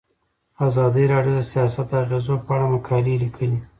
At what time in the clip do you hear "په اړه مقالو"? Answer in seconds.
2.45-3.19